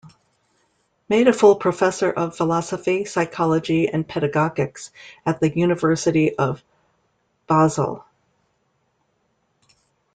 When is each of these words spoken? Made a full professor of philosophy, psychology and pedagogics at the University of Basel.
Made 1.09 1.27
a 1.27 1.31
full 1.33 1.55
professor 1.57 2.09
of 2.11 2.35
philosophy, 2.35 3.05
psychology 3.05 3.87
and 3.87 4.07
pedagogics 4.09 4.89
at 5.27 5.39
the 5.41 5.55
University 5.55 6.35
of 6.35 6.63
Basel. 7.45 8.03